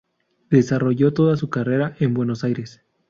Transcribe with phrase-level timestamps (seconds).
[0.49, 2.81] Desarrolló toda su carrera en Buenos Aires.